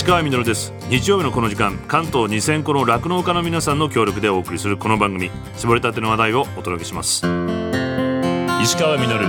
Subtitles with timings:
[0.00, 0.72] 石川みのるです。
[0.88, 5.30] 日曜日のこの時間関東2000個の酪農家の皆さんの協力でお送りするこの番組。
[5.58, 7.18] 絞りたての話題をお届けします。
[8.62, 9.26] 石川みのる。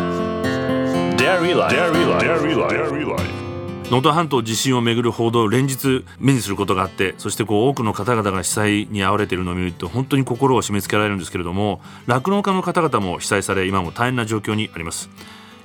[3.92, 15.10] 能登半島地震をめぐる報道を連日目にすることがあってそしてこう多くの方々が被災に遭われているのを見ると本当に心を締め付けられるんですけれども酪農家の方々も被災され今も大変な状況にあります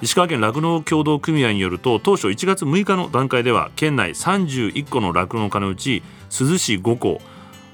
[0.02, 7.20] 石川県酪農協同組合によると当初1月6日の段階では県内31個の酪農家のうち珠洲市5個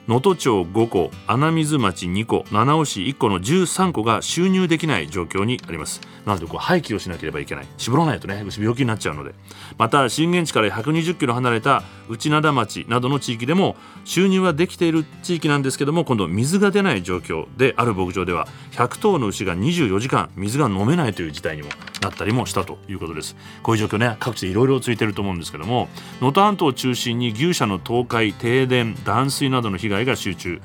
[0.08, 6.00] 能登町5個穴水町2個七尾市1個の13個が収入できない状況にあります。
[6.26, 7.66] なのでこう廃棄をしなければいけない。
[7.76, 9.32] 絞らないとね病気になっちゃうので。
[9.78, 21.68] また震源地から120キロ離れた内灘町などの地域でも収入はできている地域なんですけども今度水が出ない状況である牧場では100頭の牛が24時間水が飲めないという事態にも
[22.00, 23.36] なったりもしたということです。
[23.62, 25.88] こういう状況ね各地いろいろついてると思うんですけども
[26.20, 30.60] 能登半島を中心に牛舎の倒壊停電断水などの被害害が集中。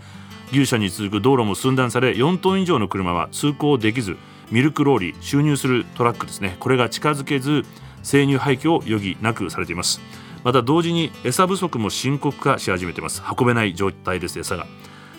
[0.52, 4.18] 牛舎に続く道路も寸断され4トン以上の車は通行できず
[4.50, 6.56] ミルクローリー収入するトラックですね。
[6.60, 7.64] これが近づけず
[8.02, 10.02] 生乳廃棄を余儀なくされています。
[10.44, 13.22] また同時に餌不足も深刻化し始めています。
[13.38, 14.66] 運べない状態です餌が。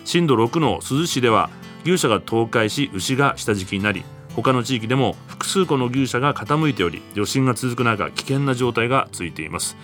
[0.03, 1.51] 震度6の珠洲市では
[1.85, 4.03] 牛舎が倒壊し牛が下敷きになり
[4.35, 9.77] 他の地域でも複数個の牛舎が傾いており余震が続く中危険な状態が続いています。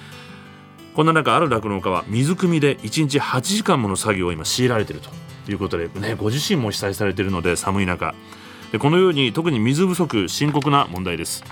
[0.96, 8.16] こんな中ある酪農家は水汲みで1日8時間もの作業を今強いられているということで、ね、ご自身も被災されているので寒い中。
[8.72, 11.44] でこのように特に水不足深刻な問題です。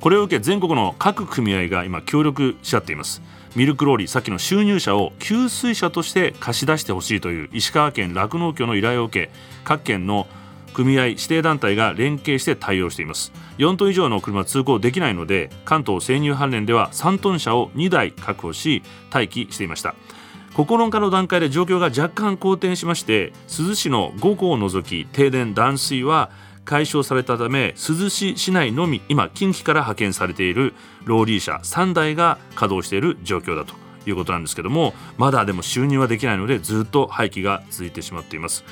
[0.00, 3.22] これを受け全国の各組合が今協力し合っています。
[3.54, 9.32] ミルクローリーさっきの収入者を給水車として貸し出してほしいという石川県酪農協の依頼を受け
[9.62, 10.26] 各県の
[10.74, 13.32] 組合指定団体が連携して対応しています。
[13.58, 18.82] 4トン以上の車通行できないので関東生乳関連では3トン車を2台確保し
[19.12, 19.94] 待機していました。
[20.54, 26.30] 9日の段階で状況が若干好転しまして珠洲市の5校を除き停電断水は
[26.64, 30.74] 解消されたため珠洲市市内のみ今近畿から派遣されている
[31.04, 33.74] ローリー車3台が稼働している状況だと。
[34.06, 38.64] いうことなんですけどもまだでも収入はできないのでずっと廃棄が続いてしまっています。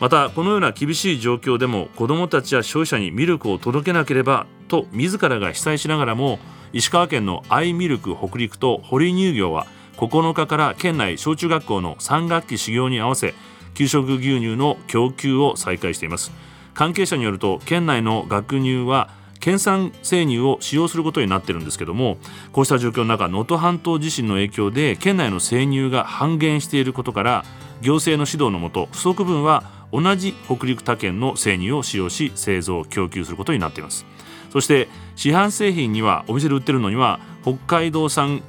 [0.00, 6.38] またこのような厳しい状況でも子どもたちや消費者にミルクを届けなければと自らが被災しながらも
[6.72, 9.66] 石川県のアイミルク北陸と堀乳業は
[9.96, 13.34] 9日から県内小中学校の3学期始業に合わせ
[13.74, 16.32] 給食牛乳の供給を再開しています。
[16.74, 19.10] 関係者によると県内の学乳は
[19.40, 22.18] 県産生乳を使用することになっているんですけども
[22.52, 27.44] こうした状況の中能登半島地震の影響で県内の生乳が半減していることから
[27.80, 34.06] 行政の指導のもと不足分は同じ北陸他県の生乳を使用し製造供給することになっています。
[34.50, 38.42] そして市販製品にはお店で売ってるのには北海道産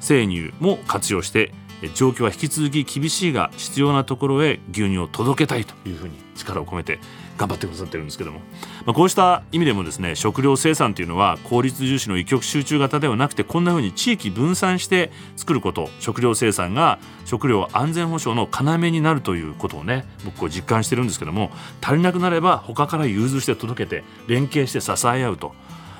[0.00, 1.52] 生乳も活用して
[1.94, 7.00] 状況は引き続き厳しいが必要なところへ牛乳を届けたいというふうに力を込めて
[7.36, 8.40] 頑張ってくださってるんですけども、
[8.84, 21.50] まあ、こうした意味でもですね食料生産というのは効率重視の一極集中型ではなくてこんなふうに地域分散して作ること食料生産が食料安全保障の要になるということをね僕こう実感してるんですけども
[21.80, 25.54] 足りなくなれば他から融通して届けて連携して支え合うと。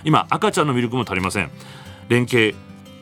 [0.05, 1.51] 今赤ちゃんのミルクも足りません。
[2.09, 2.55] 連携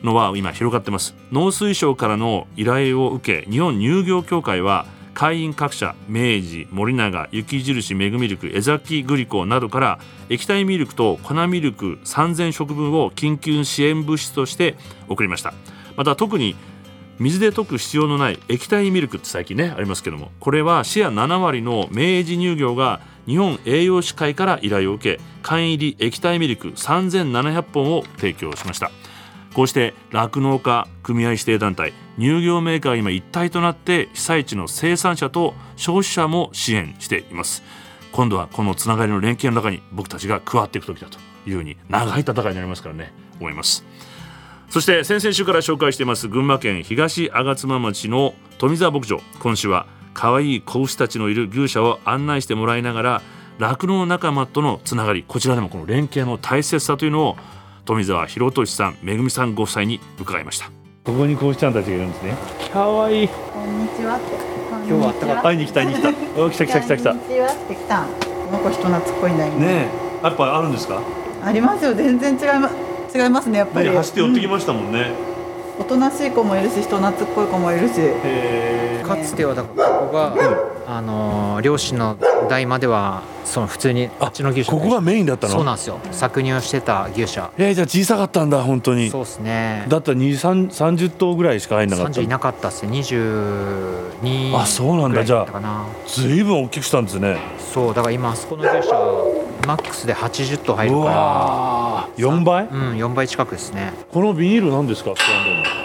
[0.03, 1.15] の輪今広がってます。
[1.31, 9.99] 農水省からの依頼を受け日本乳業協会は会員各社明治森永雪印メグミルク江崎グリコなどから
[10.29, 14.75] 液体ミルクと粉ミルク3000食分を緊急支援物資として
[15.07, 15.53] 送りました。
[15.95, 16.55] また特に
[17.19, 28.89] 水で溶く必要のない液体ミルクって最近ねありますけどもこれはシェア7割の明治乳業が日本栄養士会から依頼を受け缶入り液体ミルク3700本を提供しました。
[29.53, 37.63] こうして酪農家組合指定団体乳業メーカーが今一体となって被災地の生産者と消費者も支援しています。
[38.11, 41.17] 今度はこのつながりの連携の中に僕たちが加わっていく時だと
[41.47, 43.85] いうふうに長い戦いになりますからね思います。
[44.69, 49.21] そして先々週から紹介しています群馬県東吾妻町の富澤牧場。
[49.39, 53.21] 今週は可愛い子牛たちのいる牛舎を案内してもらいながら
[53.59, 57.37] 酪農仲間とのつながりこちらでもこの連携の大切さというのを
[57.85, 60.67] 富澤博俊さんめぐみさんご夫妻に伺いました。
[61.03, 62.35] ここにこうしちゃんたちがいるんですね。
[62.71, 63.33] 可愛いこ
[63.65, 64.19] んにちは
[64.69, 66.09] 今日はあったか会いに来た会いに来た。
[66.41, 67.09] お来た来た来た来た。
[67.11, 68.03] こんにちはって来た。
[68.03, 69.87] この子人懐っこいねね
[70.23, 71.01] やっぱあるんですか？
[71.43, 71.93] ありますよ。
[71.95, 75.11] 全然違います違いますねやっぱり、ね、走って寄ってきましたもんね、
[75.79, 77.93] うおとなしい子もいるし人懐っこい子もいるし。
[77.97, 80.33] へかつてはだからここが、
[80.87, 82.17] あのー両親の
[82.49, 85.53] 代まではその普通にあっちの牛舎ここがメインだったの？
[85.53, 85.99] そうなんですよ。
[86.11, 87.51] 搾乳をしてた牛舎。
[87.57, 89.09] えー、じゃあ小さかったんだ本当に。
[89.09, 89.85] そうですね。
[89.89, 92.91] だったら2 3 30頭ぐらいしか入んなかった30いなかったっすね。
[92.99, 95.23] 22あそうなんだ。
[95.23, 95.85] じゃあだったかな。
[96.07, 97.37] ずいぶん大きくしたんですね。
[97.59, 98.95] そうだから今あそこの牛舎
[99.67, 102.27] マックスで80頭入るうかわー。
[102.27, 102.65] 4倍？
[102.65, 103.93] らうん4倍近くですね。
[104.11, 105.13] このビニールなんですか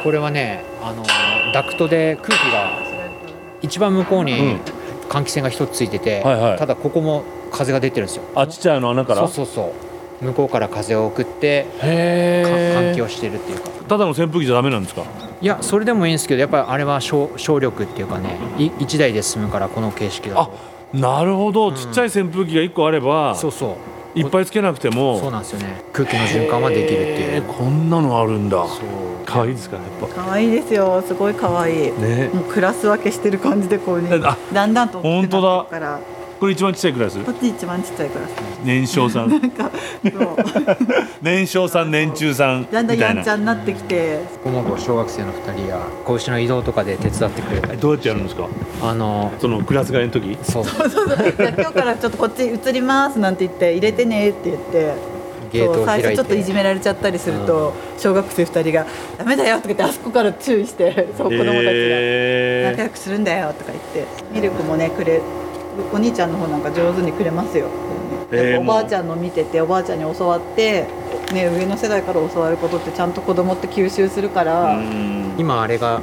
[0.03, 1.05] これはねあの
[1.53, 2.86] ダクトで空気が
[3.63, 4.61] 一番向こうにうん。
[5.09, 6.59] 換気扇が一つついてて、はいはい。
[6.59, 7.23] ただここも
[7.53, 8.25] 風が出てるんですよ。
[8.35, 9.21] あちっちゃいあの穴から？
[9.21, 9.73] そうそうそ
[10.21, 10.25] う。
[10.25, 13.69] 向こうから風を送って換気をしてるっていうか。
[13.87, 15.05] ただの扇風機じゃダメなんですか？
[15.41, 23.35] いやそれでもいいんですけどやっぱりあれは省省力っていうかねい1台で済むからこの形式だあとなるほど、うんちっちゃい扇風機が1個あれば。
[23.35, 23.77] そうそう
[24.17, 25.83] いっぱいつけなくてもそうなんですよね。
[25.93, 27.43] 空気の循環はできるっていう。
[27.43, 28.65] こんなのあるんだ。
[29.27, 30.23] 可愛いですかやっぱ。
[30.23, 31.03] 可愛いですよ。
[31.07, 31.93] すごい可愛い。
[31.93, 32.31] ね。
[32.33, 36.01] もうクラス分けしてる感じでこうねあだんだんと本当だくから
[36.39, 37.19] これ一番ちっちゃいクラス？
[37.25, 38.31] こっち一番ちっちゃいクラス。
[38.65, 39.31] 年少さん。
[39.31, 39.71] なんか
[41.23, 44.19] 年少さん年中さんみだんだんやんちゃになってきて。
[44.45, 48.49] ここもこう小学生の2人が子牛の移動とかで手伝ってくれたりどうやってやるんですか？
[48.83, 50.37] あのそのクラス替えの時？
[50.43, 50.65] そう。
[50.65, 51.17] そうそうそう。
[51.17, 55.17] じゃあ今日からちょっとこっち移りますなんて言って入れてねって言って。
[55.53, 56.09] ゲートを開いて。
[56.09, 58.85] そう最初ちょっといじめられちゃったりすると、小学生2人が
[59.17, 61.63] 「ダメだよ」とか言ってあそこから注意してそう子供たちが。
[61.63, 65.21] 仲え良くするんだよとか言ってミルクもねくれ
[65.93, 67.67] お兄ちゃんの方なんか上手にくれますよ、
[68.33, 70.87] えーやっぱおばあちゃんの見てておばあちゃんに教わって、
[71.33, 76.03] ね、上の世代から教わることってちゃんと子供って吸収するから、ー、今あれが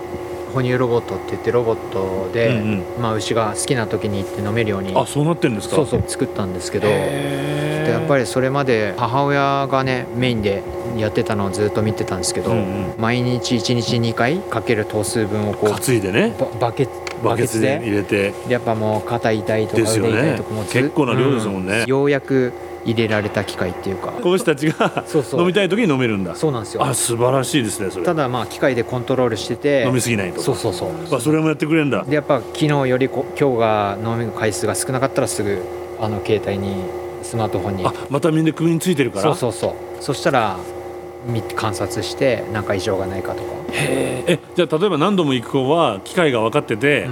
[0.53, 2.59] 哺乳ロボットって言ってロボットで、うんう
[2.99, 3.01] ん。
[3.01, 5.77] まあ、牛が好きな時に行って飲めるようにあそうなってるんですか？
[5.77, 10.61] そうそう作ったんですけどでやっぱりそれまで母親がねメインで
[10.95, 12.93] やってたのをずっと見てたんですけど、うんうん。
[12.99, 16.35] 毎日1日2回かける頭数分をこう担いでね。
[16.39, 17.79] ババケバケツバケツで。
[17.79, 18.31] で入れて。
[18.47, 21.83] でやっぱもう肩痛いとか腕痛いとかもず結構な量ですもんね。
[21.87, 22.51] うようやく
[22.85, 24.11] 入れられた機械っていうか。
[24.11, 25.41] 子牛たちがそうそう。
[25.41, 26.35] 飲みたい時に飲めるんだ。
[26.35, 26.83] そうなんですよ。
[26.83, 28.05] あ素晴らしいですねそれ。
[28.05, 29.85] ただまあ機械でコントロールしてて。
[29.87, 30.41] 飲みすぎないと。
[30.41, 31.15] そうそうそう。
[31.15, 32.03] あそれもやってくれるんだ。
[32.03, 35.61] でやっぱ昨日よりこ今日が飲む回数が少なかったらすぐ
[35.99, 36.75] あの携帯に
[37.21, 37.85] スマートフォンに。
[37.85, 39.23] あまたみんな首についてるから？
[39.23, 40.03] そうそうそう。
[40.03, 40.57] そしたら
[41.25, 44.31] み観察して何か異常がないかとか、へー。
[44.33, 47.09] えじゃあ例えば何度も行く子は機械が分かってて、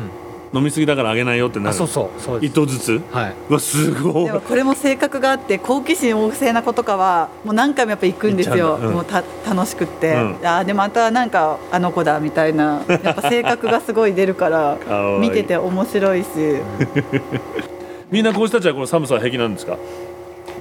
[0.53, 1.69] 飲みすぎだからあげないよってなる。
[1.71, 2.51] あそうそうそうです。
[2.51, 3.01] 一頭ずつ？
[3.11, 3.33] はい。
[3.49, 4.25] うわすごい。
[4.25, 8.87] でもこれも性格があって好奇心旺盛な子とかはもう何回もやっぱ行くんですよ、うんだ。
[8.87, 8.93] うん。
[8.95, 10.35] もうた楽しくって、うん。
[10.43, 12.83] あーでまたなんかあの子だみたいな。
[12.87, 15.29] やっぱ性格がすごい出るから かわいい。
[15.29, 16.27] 見てて面白いし。
[18.11, 19.73] みんな子牛たちはこの寒さは平気なんですか？
[19.73, 19.77] あ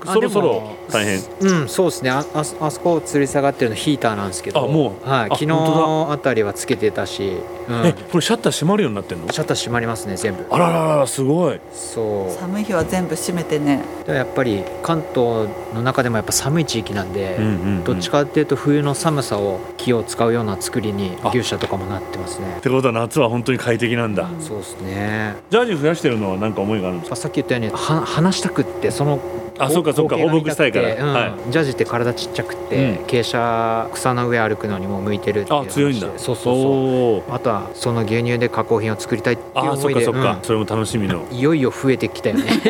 [0.04, 1.20] そろそろ大変。
[1.40, 2.10] うんそうですね。
[2.10, 4.64] ああそあそこ吊り下がってるのヒーターなんですけど。
[4.64, 5.08] あもう。
[5.08, 7.36] はい、あ昨本日あたりはつけてたし、
[7.68, 9.32] うん、えこれシャッター閉まるようになってんの？
[9.32, 10.46] シャッター閉まりますね全部。
[10.50, 11.60] あらららすごい。
[11.72, 12.38] そう。
[12.38, 13.82] 寒い日は全部閉めてね。
[14.06, 17.84] でやっぱり関東の中でもやっぱ寒い地域なんで、うんうんうん。
[17.84, 21.30] どっちかっていうと冬の寒さを気を使うような作りにあ。
[21.30, 22.56] 牛舎とかもなってますね。
[22.58, 25.36] ってことは夏は本当に快適なんだ、そうですね。
[25.50, 27.14] ジャージ増やしてるのは何か思いがあるんですか？
[27.14, 29.20] あさっき言ったようには話したくってその
[29.60, 30.94] あそうかそうか放牧したいから。
[30.94, 31.12] うん。
[31.12, 31.52] はい。
[31.52, 33.04] ジャージって体ちっちゃくって、うん。
[33.06, 36.08] 傾斜草の上歩くのにも向いてるっていうあ強いんだ。
[36.16, 37.34] そうそうそう。
[37.34, 40.42] あとはその牛乳で加工品を作りたいっていうあそ思いでっかそっか、うん。
[40.42, 41.26] それも楽しみの。
[41.30, 42.62] いよいよ増えてきたよね、 うん、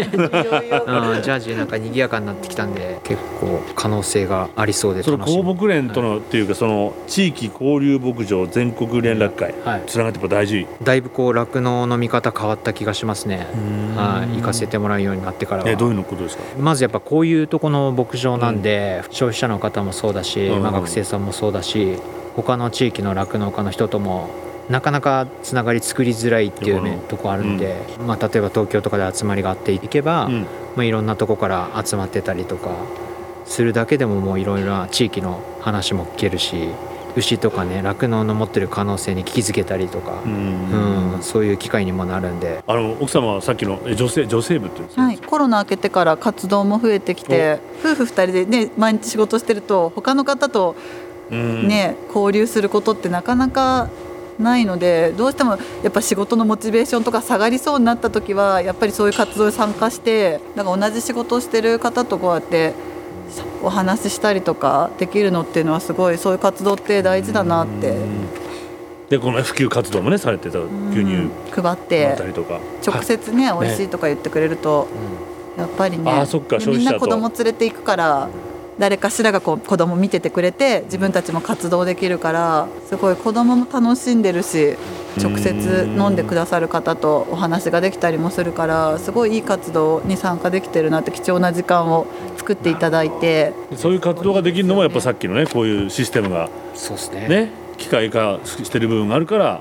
[1.23, 5.42] ジャージなんか賑やかになってきたんで結構可能性がありそうでその楽しみ。
[5.42, 9.54] 公牧連とのっていうかその地域交流牧場全国連絡会。
[9.64, 9.82] はい。
[9.87, 10.66] つながってやっぱ大事。
[10.82, 13.47] だいぶこう酪農の見方変わった気がしますね。
[13.97, 14.37] はい。
[14.38, 15.70] 行かせてもらうようになってからは。
[15.70, 16.42] えどういうのことですか？
[16.59, 21.96] まずやっぱこういうとこの牧場なんで、消費者の方もそうだし、うんまあ、学生さんもそうだし
[22.37, 24.30] 他の地域の酪農家の人とも
[24.68, 27.00] なかなかつながり作りづらいっていうねうん。
[27.08, 30.42] とこあるんで、まあ、例えば東京とかで集まりがあっていけば、うん。
[30.76, 32.70] まあ、いろんなとこから集まってたりとか
[33.44, 36.68] するだけでももういろいろな地域の話も聞けるし
[37.17, 41.12] 牛とかね酪農の持ってる可能性に気づけたりとか、うん。
[41.14, 42.62] うんそういう機会にもなるんで。
[42.67, 50.76] あの奥様はさっきのえ女性女性部っていうんですか、はい、コロナ明けてから活動も増えてきて夫婦2人でね毎日仕事してると他の方と
[51.31, 51.69] うん。
[51.69, 53.88] ね、交流することってなかなか
[54.40, 62.75] ないのでどうしてもやっぱ仕事のモチベーションとか下がりそうになった時はやっぱりそういう活動に参加してだから同じ仕事をしてる方とこうやって
[63.62, 67.90] お話ししたりとかできるのっていうのはすごいそういう活動って大事だなって。
[67.90, 68.28] うん。
[69.08, 72.60] でこの普及活動もねされてた牛乳配っだてったりとか。
[72.87, 74.87] 直接ね美味しいとか言ってくれると
[75.56, 76.04] やっぱりね
[76.66, 78.28] みんな子供連れて行くから
[78.78, 84.76] 誰かしらがこう子供見ててくれて自分たちも活動できるからすごい子供も楽しんでるし
[85.17, 93.52] 直接飲んでくださる方とお話ができたりもするからすごいいい活動に参加できてるなって貴重な時間を作っていただいて。
[93.76, 97.29] そういう活動ができるのもやっぱさっきのねこういうシステムがそうですね。
[97.29, 99.61] ね機械化してる部分があるから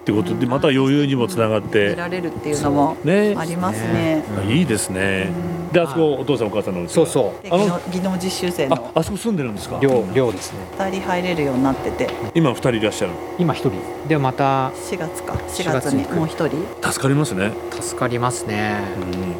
[0.00, 3.34] ってことでまた余裕にもつながっ得てられるっていうのもね。
[3.36, 4.22] ありますね。
[4.48, 5.30] いいですね
[5.74, 7.42] であそこお父さんお母さんの家そうそう。
[7.42, 8.92] であの技能実習生あの。
[8.94, 9.78] あそこ住んでるんですか？
[9.80, 10.58] 寮寮ですね。
[10.78, 12.08] 2人入れるようになってて。
[12.34, 13.72] 今二人いらっしゃる今一人。
[14.08, 15.32] でまた4月か。
[15.34, 16.02] 4 4月に。
[16.14, 16.90] もう1人。
[16.92, 17.50] 助かりますね、
[17.80, 18.76] 助かりますね。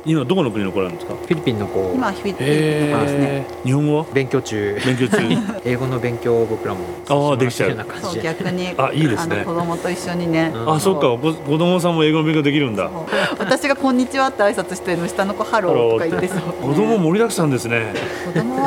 [0.04, 1.14] 今どこの国の子なんですか？
[1.14, 1.92] フィリピンの子。
[1.94, 3.46] 今フィリピンですね。
[3.64, 4.06] 日本語は？
[4.12, 4.76] 勉強中。
[4.84, 5.18] 勉強中。
[5.64, 7.76] 英語の勉強を僕らもああできちゃう。
[8.02, 9.44] そう逆にあいいですね。
[9.44, 10.72] 子供と一緒にね、うん。
[10.74, 11.12] あそっか。
[11.12, 12.90] お子子供さんも英語の勉強できるんだ。
[13.38, 17.94] 私が「こんにちは」って挨拶してるの下の子「ハロー」とか言って子供盛りだくさんですね。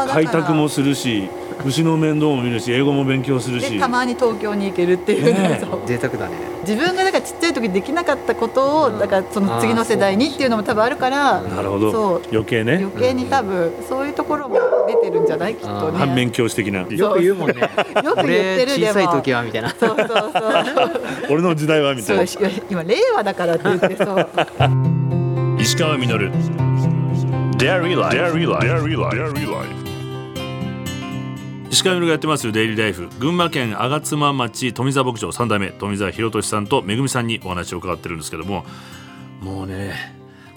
[0.10, 1.30] 開拓もするし
[1.66, 3.72] 牛の面倒も見るし英語も勉強するし。
[3.72, 5.60] でたまに東京に行けるっていう、ね。
[5.86, 6.36] 贅沢だね。
[6.62, 12.22] 自分がだからちっちゃい時できなかったことをだからその次の世代にっていうのも多分あるからなるほど。
[12.32, 12.76] 余計ね。
[12.76, 15.56] 余計に多分そういうところも出てるんじゃない？
[15.56, 15.98] きっとね。
[15.98, 16.82] 反面教師的な。
[16.82, 17.62] よく言うもんね。
[17.62, 18.88] よく言って俺るでも。
[18.90, 19.70] 小さい時はみたいな。
[19.70, 20.32] そうそうそう。
[21.32, 22.28] 俺の時代はみたいな。
[22.28, 24.30] そう今令和だからって言ってそう。
[25.60, 26.32] 石川稔
[27.58, 28.16] Dairy Life.
[28.16, 28.62] Dairy Life.
[28.62, 29.74] Dairy Life.
[31.72, 38.64] 石川稔がやってますデイリーライフ群馬県吾妻町富沢牧場3代目富沢博俊さんとめぐみさんにお話を伺ってるんですけども
[39.42, 39.96] もうね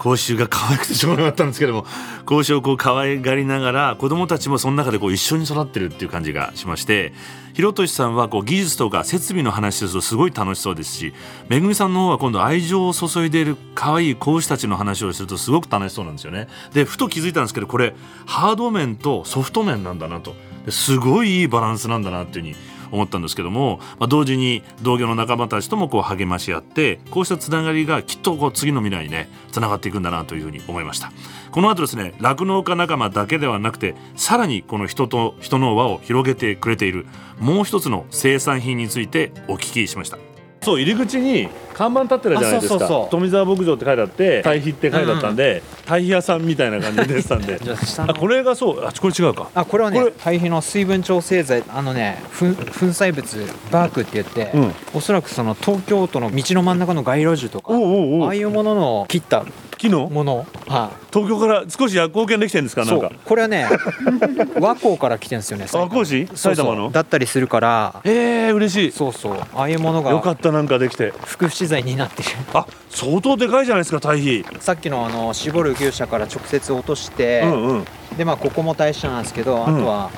[0.01, 1.85] 講習が可愛くてしょうがなかったんですけども
[2.25, 7.13] 講習をこう可愛がりながら子供たちもその中でこう一緒に育ってるっていう感じがしまして
[7.53, 11.13] 博俊さんはこう技術とか設備の話するとすごい楽しそうですし
[11.49, 16.49] めぐみさんの方は今度愛情を注いでいる可愛い講師たちの話をするとすごく楽しそうなんですよね。
[16.73, 20.35] でふと気づいたんですけどこれハード面とソフト面なんだなと
[20.71, 22.57] すごいいいバランスなんだなっていうふうに
[22.91, 31.13] 思ったんですけども、まあ、同時に同業の仲間たちともこう励まし合ってこうしたつながりがきっとこう次の未来にねつながっていくんだなというふうに思いました。
[31.51, 37.07] この後ですね酪農家仲間だけではなくてさらにこの人と人の輪を広げてくれている
[37.41, 40.30] もう一つの生産品についてお聞きしました。
[40.71, 43.09] そう入り口に看板立ってるじゃないですか。
[43.11, 48.13] 富沢牧場って書いてあって堆肥って書いてあったんで、堆肥屋さんみたいな感じで出てたんでじゃあ下の。
[48.13, 49.51] あこれがそうあこれ違うか。
[49.55, 52.53] あこれはね堆肥の水分調整剤あのね粉粉
[52.87, 54.75] 砕物バークって言って、うん。
[54.95, 59.45] おそらくその東京都の道の真ん中の街路樹とかああいうものの切った
[59.81, 60.47] 木のもの。
[60.69, 62.83] は東京から少し薬効券できてるんですか？
[62.83, 63.11] いなんか。
[63.25, 63.67] これはね
[64.61, 66.55] 和光から来てるんですよねあ和光市そうそう。
[66.55, 66.91] 埼玉の？
[66.91, 68.01] だったりするから。
[68.05, 68.93] ええ嬉しい。
[68.93, 69.39] そうそう。
[69.55, 70.11] ああいうものが。
[70.11, 71.13] よかったなんかできて。
[71.25, 72.29] 副資材になってる。
[72.53, 74.45] あ相当でかいじゃないですか堆肥。
[74.61, 77.85] さっきのあの絞る牛舎から直接落として、うんうん。
[78.19, 80.11] でまあここも代謝なんですけど、あとは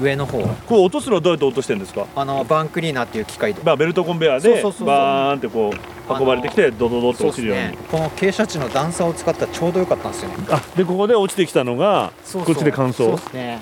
[0.00, 0.38] 上の方。
[0.42, 2.06] これ落とすのはどうやって落としてるんですか？
[2.14, 3.60] あのバンクリーナーっていう機械で。
[3.64, 7.78] まあベルトコンベヤーでバーンってこう運ばれてきてドドドって落ちるようにね。
[7.90, 10.36] この傾斜地の段差を使ったらちょうどよかったんですよね。
[10.50, 12.92] あでここで落ちてきたのがこっちで乾燥。
[12.92, 13.60] そうですね。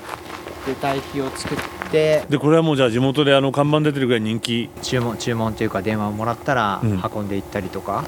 [0.65, 1.57] で堆肥を作っ
[1.91, 2.23] て。
[2.29, 4.69] でこれはもうじゃあ地元であの看板出てるぐらい人気。
[4.81, 7.01] 注文注文っていうか電話をもらったらうん。
[7.15, 8.03] 運んでいったりとか、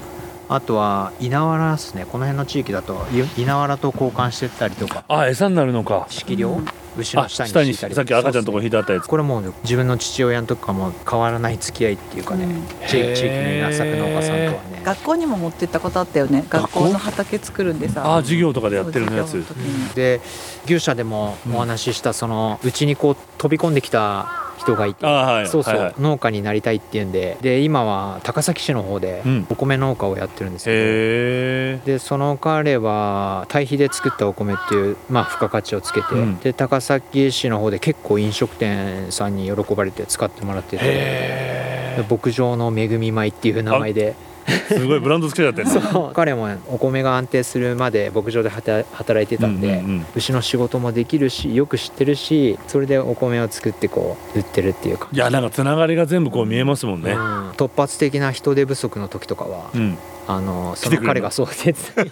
[0.48, 2.06] あとは稲わらですね。
[2.06, 5.04] この辺の地域だとい稲わらと交換してったりとか。
[5.08, 6.06] あ餌になるのか。
[6.08, 6.66] 敷量、うん。
[6.96, 12.66] 牛のあ下に下に敷いたりさっき赤ちゃんのとこ引いてあったやつこれもう自分の父親の時からも変わらない付き合いっていうかね、うん。
[12.88, 14.82] 地地域の稲作農家さんとはね。
[14.84, 16.44] 学校にも持ってったことあったよね。
[16.48, 18.16] 学校の畑作るんでさ。
[18.16, 19.32] あ授業とかでやってるやつ。
[19.32, 19.94] そう授業の時に。
[19.94, 20.20] で
[20.64, 25.94] 牛舎でもお話ししたそのうちにこう飛び込んできた人がいてあはいそうそう、はいはい。
[25.98, 29.46] 農家になりたいっていうんでで今は高崎市の方でうん。
[29.50, 36.38] お米農家をやってるんですけど、へえでその彼は堆肥で作ったお米っていう、まあ、付加価値をつけて、うん。
[36.38, 44.27] で高崎市の方で結構飲食店さんに喜ばれて使ってもらってて牧場の恵み米っていう名前でえ
[44.68, 46.14] すごいブランドつけちゃってるそう。
[46.14, 50.06] 彼もお米が安定するまで牧場で働働いてたんで、うんうんうん。
[50.16, 55.08] 牛の仕事もできるしよく知ってるしそれでお米を作ってこう売ってるっていうか。
[55.12, 57.12] いやなんかつながりが全部こう見えますもんね。
[57.12, 57.50] うん。
[57.50, 59.98] 突発的な人手不足の時とかは、うん。
[60.26, 62.10] あのその彼がそう手伝い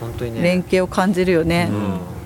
[0.00, 0.42] 本当にね。
[0.42, 1.70] 連携を感じるよね、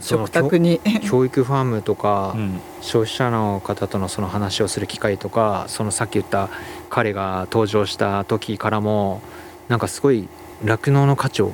[0.00, 0.80] 食卓に。
[1.02, 2.60] 教 教育ファームとか、うん。
[2.82, 6.48] 消費者の方とのその話をする機会とかそのさっき言った
[6.92, 9.22] 彼が登場した時からも
[9.68, 10.28] なんかすごい
[10.62, 11.52] 酪農の価値を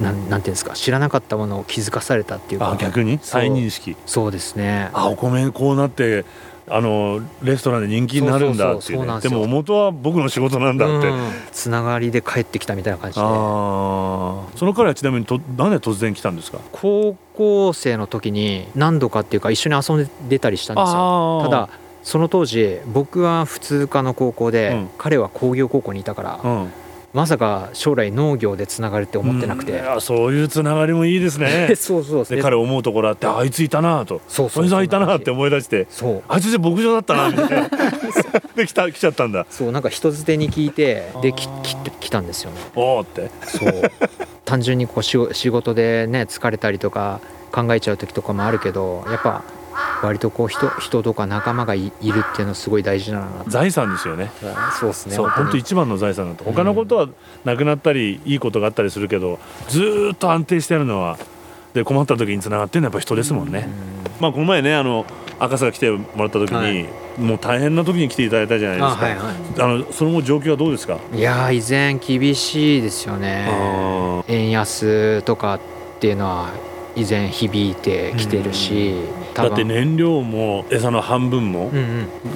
[0.00, 2.70] なんなんていうんですか知らなかったものを気づかされたっていうか。
[2.70, 3.18] あ逆に？
[3.20, 3.96] 再認識？
[4.06, 4.90] そうですね。
[4.92, 6.24] あお米こうなって
[6.68, 11.12] あのレストランで人気になるんだっていう,、ね、でも元は僕の仕事なんだって、
[11.50, 13.24] つながりで帰ってきたみたいな感じで。
[13.24, 13.28] あ
[14.54, 16.58] その彼はちなみにとなんで突然来たんですか？
[16.72, 21.40] 高校生の時に何度かっていうか一緒に遊んでたりしたんですよ。
[21.44, 21.68] ただ
[22.06, 26.72] その当時僕は普通科の高校で、うん、彼は工業高校にいたから、うん。
[27.12, 31.74] まさか将来農業でつながるって思ってなくて、うん、そういうつながりもいいですね。
[31.74, 34.20] そうそうで彼思うところあってあいついたなと。
[34.28, 36.22] そうそうそいたなって思い出してそう。
[36.28, 37.70] あいつで牧場だったなみたいな。
[38.54, 39.44] で来た来ちゃったんだ。
[39.50, 42.58] そうなんか人づてに聞いてでき来来たんですよね。
[42.76, 43.32] おおって。
[43.46, 43.72] そう。
[44.44, 47.20] 単純にこう仕事でね疲れたりとか
[47.50, 49.42] 考えちゃう時とかもあるけどやっぱ
[50.02, 53.28] 割とこう人人とか仲間がいるっていうのはすごい大事だな。
[53.48, 54.30] 財産ですよね。
[54.78, 55.16] そうですね。
[55.16, 56.44] 本当一番の財産だと。
[56.44, 57.08] 他のことは
[57.44, 59.38] なくなったり、いいことがあったりするけど
[59.68, 61.18] ずっと安定してるのは
[61.74, 63.68] で困った時につながってるのはやっぱ人ですもんね、
[64.20, 65.04] まあこの前ねあの
[65.38, 66.86] 赤坂来てもらった時に、はい、
[67.18, 69.06] もう大変な時に来ていただいたじゃないですか。
[69.06, 70.98] あはいはい、あのその後状況はどうですか？
[71.12, 73.46] いや依然厳しいですよね。
[74.28, 75.60] 円安とかっ
[76.00, 76.50] ていうのは
[76.96, 78.96] 依然響いてきてるし、
[79.34, 81.70] だって燃料も餌の半分も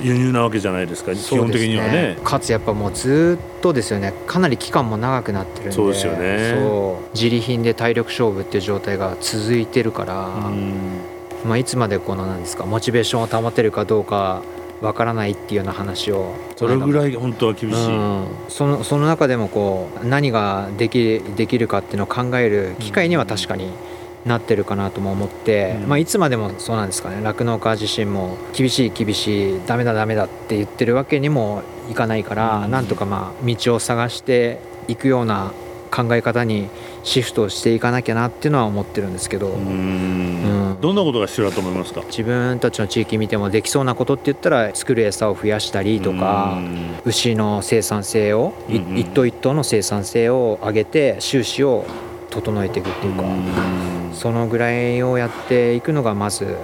[0.03, 4.13] 輸入なわけじゃないですか、うんうん、基本的にはね、ね、かつやっぱもうずっとですよね。
[4.27, 5.73] かなり期間も長くなってるんで。
[5.73, 6.55] そうですよね。
[7.15, 10.29] 自利品で体力勝負っていう状態が続いてるから、
[11.47, 14.43] まあ、いつまでこのなんですかモチベーションを保てるかどうか
[14.83, 23.73] わからないっていうような話をそれぐらい本当は厳しい、うん、そのその中でもこう何ができできるかっていうのを考える機会には確かに、うん
[24.25, 27.23] なってるかなとも思って、うん、まあ、いつまでもそうなんですかね。
[27.23, 34.59] 酪農家自身も厳しい厳しいダメだダメだって言ってるわけにもいかないから、うん、なんとかまあ道を探して
[34.89, 35.53] いくような
[35.91, 36.69] 考え方に
[37.03, 42.03] シフトしていかなきゃなっていうのは思ってるんですけど、うん、どんなことが必要だと思いますか？
[42.03, 46.61] 自分たちの地域見てもできそうなことって言ったら作る餌を増やしたりとか
[47.05, 51.85] 牛の生産性を一頭一頭の生産性を上げて収支を
[52.31, 53.25] 整えていくっていうか。
[54.13, 56.57] そのぐらいをやっていくのがまず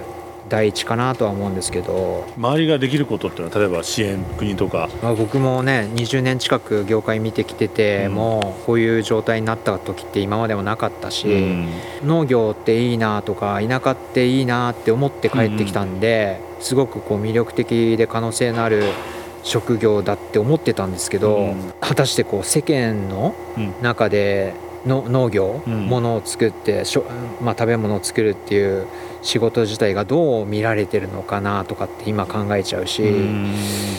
[0.49, 11.67] 第一かなとは思うんですけど周りができることっていうのは例えば支援国とか、まあ、僕もね20年近く業界見てきてて、うん、もうこういう状態になった時って今までもなかったし、うん、
[12.05, 18.83] 農業っていいなとか田舎っていいなって思って帰ってきたんで、うん、すごくこう魅力的で可能性のある
[19.43, 23.33] 職業だって思ってたんですけど、果たしてこう世間の
[23.81, 24.53] 中で、
[24.87, 27.05] の農業、うん、物を作ってしょ、
[27.41, 28.87] まあ、食べ物を作るっていう
[29.21, 33.03] 仕事自体がどう見られてるのかなとかって今考えちゃうし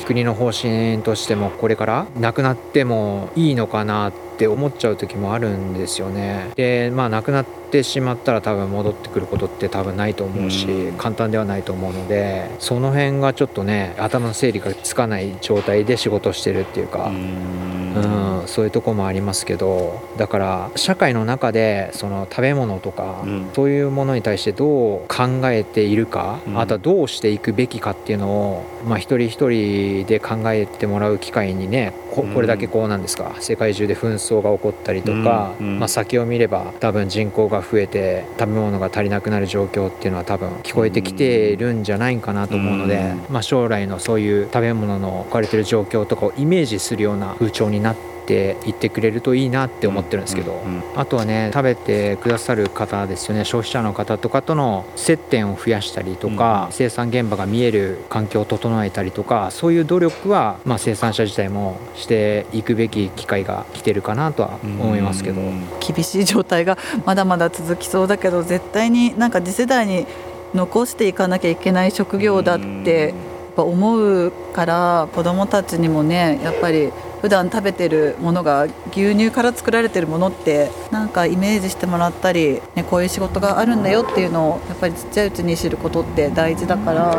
[0.06, 6.52] 国の方針としてもこれからなくなってもいいのかなって思っちゃう時もあるんですよね。
[6.54, 17.10] でまあなくなってしまったら多分戻ってくることって多分ないと思うし簡単ではないと思うのでその辺がちょっとね頭の整理がつかない状態で仕事してるっていうか。
[17.10, 33.36] うんそういうとこもありますけどだから社会の中でその食べ物とか、うん、そういうものに対してどう考えているか、うん、あとはどうしていくべきかっていうのを、まあ、一人一人で考えてもらう機会にねここれだけこうなんですか？
[33.38, 50.62] 世界中で紛争が起こったりとか、うん、まあ、先を見れば多分人口が増えて食べ物が足りなくなる状況っていうのは多分聞こえてきてるんじゃないかなと思うので、まあ、将来のそういう食べ物の置かれてる状況とかをイメージするような風潮になってていってくれるといいなって思ってるんですけど、
[50.94, 53.44] あとはね食べてくださる方ですよね。
[53.44, 65.40] 消費者の方とかとの接点を増やしたりとか、生産現場が見える環境を整えたりとかそういう努力は、まあ、生産者自体もしていくべき機会が来てるかなとは思いますけど、
[65.80, 70.06] 厳しい状態がまだまだ続きそうだけど絶対になんか次世代に
[70.54, 73.14] 残していかなきゃいけない職業だって
[73.58, 87.12] ぱ思うから子どもたちにもねやっぱり普段食べてるものが牛乳から作られてるものってなんかイメージしてもらったり、ね、こういう仕事があるんだよっていうのをやっぱりちっちゃいうちに知ることって大事だから、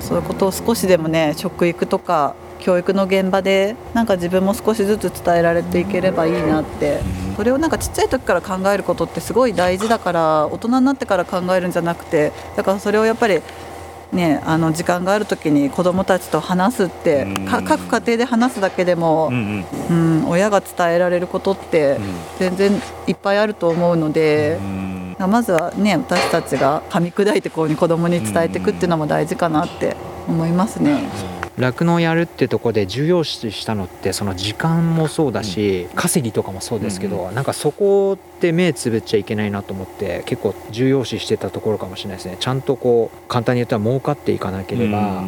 [0.00, 7.00] そういうことを少しでもね食育とか教育の現場でなんか自分も少しずつ伝えられていければいいなって。
[7.38, 13.40] それをなんかちっちゃい時から考えることってすごい大事だから大人になってから考えるんじゃなくてだからそれをやっぱり
[14.12, 21.98] ね、あの時間がある時に子どもたちと話すって、各家庭で話すだけでも、うん、うん、親が伝えられることって
[22.38, 22.72] 全然
[23.06, 24.58] いっぱいあると思うので、
[25.18, 31.02] まずはね私たちが噛み砕いてこうに子どもに伝えていくっていうのも大事かなって思いますね。
[31.58, 42.36] 酪農やるってとこで重要視したのってその時間もそうだし、稼ぎとかもそうですけど、なんかそこって目つぶっちゃいけないなと思って結構重要視してたところかもしれないですね。
[42.38, 45.24] ちゃんとこう簡単に言ったら儲かっていかなければ、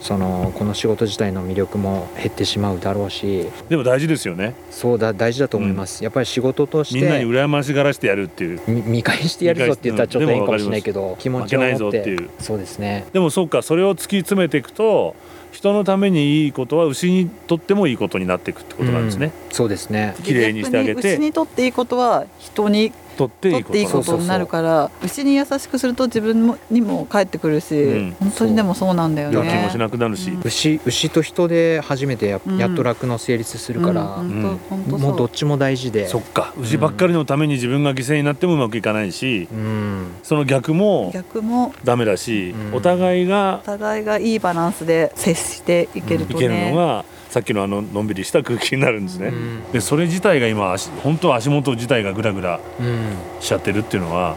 [0.00, 3.46] そのこの仕事自体の魅力も減ってしまうだろうし。
[3.68, 4.54] でも大事ですよね。
[4.70, 8.60] そうだ大事だと思います、やっぱり仕事としみんなにて羨ましがらしてやるっていう。
[8.66, 12.30] み見返してやるぞって言ったらちょっと変かもしれないけど気持ちを負けないぞ持ってっていう。
[12.38, 13.06] そうですね。
[13.12, 15.14] でもそうかそれを突き詰めていくと
[15.52, 19.54] 人のためにいいことは牛にとってもいいことになっていくってことなんですね、うん。
[19.54, 20.14] そうですね。
[20.22, 21.14] 綺麗にしてあげて。
[21.14, 23.64] 牛にとっていいことは人にとっていいこと。
[23.64, 28.16] とっていいことになるから牛に優しくすると自分もにも返ってくるし、うん。
[28.18, 29.36] 本当にでもそうなんだよね。
[29.36, 29.78] 病気もし。
[29.78, 30.40] なくなるし、うん。
[30.44, 36.08] 牛牛と人で初めてや,、うんやっと酪農成立するから、もうどっちも大事で。
[36.08, 36.54] そっか。
[36.60, 40.06] 牛ばっかりのために自分が犠牲になってもうまくいかないしうん。
[40.22, 42.74] その逆も逆もダメだし、うん。
[42.76, 46.48] お互いがお互いがいいバランスで接していけるいけとね。
[46.48, 49.28] るのがさっきのあののんびりした空気になるんですね。
[49.28, 49.72] うん。
[49.72, 52.86] でそれ自体が今足本当は足元自体がグラグラうん。
[52.86, 54.36] うんしちゃってるっていうのは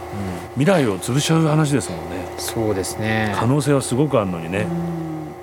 [0.54, 2.24] 未来を潰しちゃう話ですもんね。
[2.38, 3.34] そうですね。
[3.36, 4.66] 可能性はすごくあるのにね、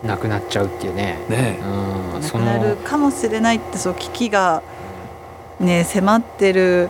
[0.03, 0.07] うん。
[0.07, 1.19] なくなっちゃうっていうね。
[1.29, 1.59] ね
[2.15, 2.23] うん。
[2.23, 4.63] そなくなるのかもしれないってそう危機が
[5.59, 6.89] ね迫ってる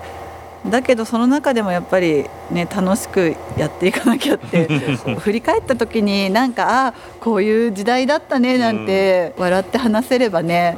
[0.66, 4.68] だけどその中でもやっぱりね楽しくやっていかなきゃって
[5.20, 10.78] 振り返った時になんかあこういう時代だったねなんて笑って話せればね、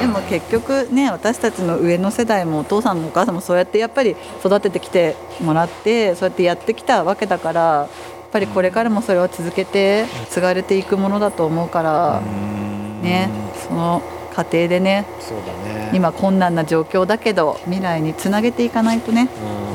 [0.00, 7.88] でも結局ね私たちの上の世代もお父さんもお母さんもそうやってやっぱり育ててきてもらってそうやってやってきたわけだからやっ
[8.30, 12.22] ぱりこれからもそれは続けて継がれていくものだと思うから、
[13.02, 13.28] ね
[13.68, 14.02] その
[14.40, 15.04] 過程でね。
[15.64, 15.90] ね。
[15.92, 19.28] 今困難な状況だけど未来につなげていかないとね。
[19.42, 19.69] うんうん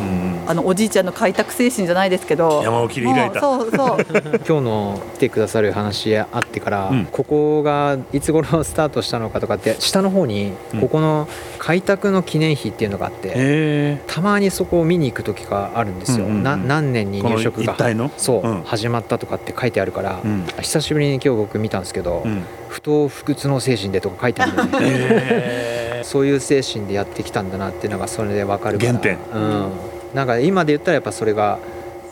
[0.47, 2.62] あのおじいちゃんの開拓精神じゃないですけど。
[2.63, 3.39] 山を切り開いた。
[3.39, 4.05] そうそう。
[4.47, 7.05] 今日の来てくださる話あってから、うん。
[7.12, 10.81] ここがいつ頃スタートしたのかとかって下の方にうん。
[10.81, 11.27] ここの
[11.60, 16.43] 開拓の記念碑っていうのがあって、へたまにそこを見に行く時があるんですよ、うんうんうん。
[16.43, 18.12] な何年に入植がこの一帯の？
[18.17, 18.63] そう、うん。
[18.63, 20.45] 始まったとかって書いてあるから、え、うん。
[20.62, 24.89] 久しぶりに今日僕見たんですけど、うん、不当不屈の精神でとか書いてあるんだよね。
[25.01, 28.91] へそういう精神でやってきたんだなっていうのがそれでわかるから。
[28.91, 29.17] 原点。
[29.34, 29.71] うん、
[30.15, 31.60] なんか今で言ったらやっぱそれが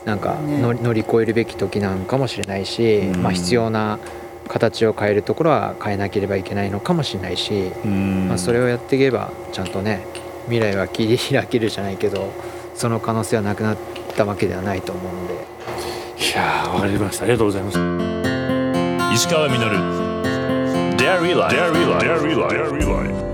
[0.04, 0.60] なんかね。
[0.60, 3.22] 乗り乗り越えるべき時なんかもしれないし、うん。
[3.22, 3.98] まあ、必要な
[4.46, 8.28] 形を変えるところは変えなければいけないのかもしれないし、ーうん。
[8.28, 10.04] まあ、それをやっていけばちゃんとね
[10.44, 12.30] 未来は切り開けるじゃないけど
[12.74, 13.78] その可能性はなくなっ
[14.14, 15.34] たわけではないと思うので。
[15.34, 17.24] いやーわかりました。
[17.24, 17.78] ありがとうございます。
[19.14, 20.14] 石川稔。
[20.96, 23.33] Dairy Life Dairy Life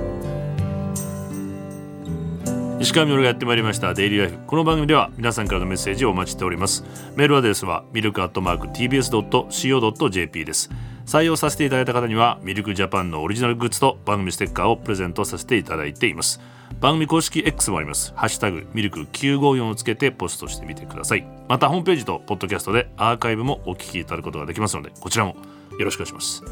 [2.81, 6.83] 石川みのるがやってまいりましたデイリーライフこの番組では皆さんからのメッセージをお待ちしております。
[7.15, 10.71] メールアドレスはミルクアットマーク TBS.CO.JP です。
[11.05, 16.41] 採用させていただいた方にはミルクジャパンのオリジナルグッズと番組ステッカーをプレゼントさせていただいています。
[16.81, 18.15] 番組公式 X もあります。
[18.17, 21.27] ハッシュタグミルク954をつけてポストしてみてください。
[21.51, 25.37] またホームページとポッドキャストでアーカイブもお聞きいただくことができますのでこちらも
[25.79, 26.43] よろしくお願いします。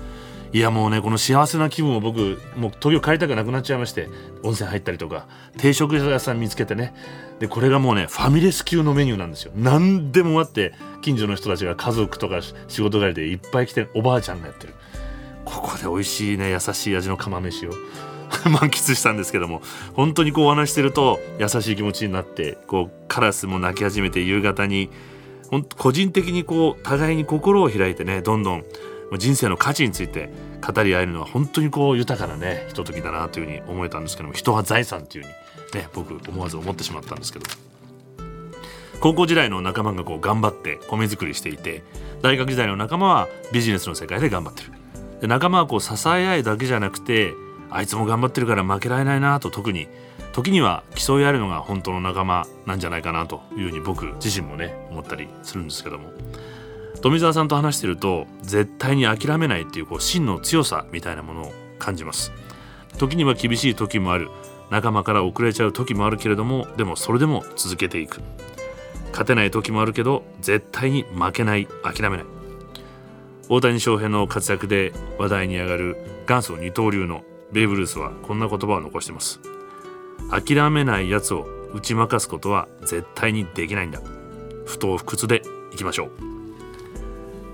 [0.53, 4.09] いやもうねこの幸せな気分を僕もう東京帰りたくなくなっちゃいまして
[4.43, 5.27] 温泉入ったりとか
[5.59, 6.95] 定食屋さん見つけてね。
[7.39, 9.53] でこれがもうねファミレス級のメニューなんですよ。
[9.55, 14.75] 何でもあって近所の人たちが家族とか仕事帰りでいっぱい来ておばあちゃんがやってる。
[15.45, 17.73] ここで美味しいね優しい味の釜飯を。
[18.45, 19.63] 満喫したんですけども
[19.95, 24.91] 本当にこうお話してると優しい気持ちになってこうカラスも鳴き始めて夕方に
[25.51, 28.65] ほんと個人的にこう互いに心を開いてねどんどん
[29.17, 37.47] 人生の価値について語り合えるのは本当にこう豊かなねひとときだなというふうに思えたんですけども人は財産というふうにね僕思わず思ってしまったんですけど。
[39.01, 41.85] 高校時代の仲間がこう頑張って米作りしていて
[42.21, 44.73] 大学時代の仲間はビジネスの世界で頑張ってる。
[45.21, 47.33] で仲間はこう支え合いだけじゃなくて
[47.71, 49.89] あいつも頑張ってるから負けられないなと特に
[50.33, 56.11] 時には競い合えるのが本当の仲間なんじゃないかなというふうに僕自身もね思ったりするんですけども。
[57.01, 62.33] 富澤さんと話してると絶対に諦めないっていうこう真の強さみたいなものを感じます。
[62.99, 64.29] 時には厳しい時もある。
[64.71, 68.21] 仲間から遅れちゃう時もあるけれどもでもそれでも続けていく。
[69.11, 72.27] 勝てない時もあるけど絶対に負けない諦めない。
[73.49, 75.97] 大谷翔平の活躍で話題に上がる
[76.29, 79.41] 元祖二刀流のベーブ・ルースはこんな言葉を残しています。
[80.31, 84.01] 諦めないやつを打ち負かすことは絶対にできないんだ。
[84.67, 86.38] 不当不屈でいきましょう。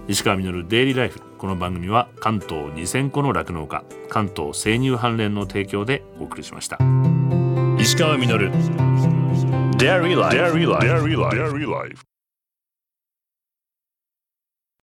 [0.06, 6.78] 石川稔デイリーライフこの番組は関東2000個の酪農家関東生乳関連の提供でお送りしました
[7.78, 8.50] 石川稔
[9.78, 10.36] Dairy Life.
[10.36, 11.36] Dairy Life.
[11.36, 12.13] Dairy Life.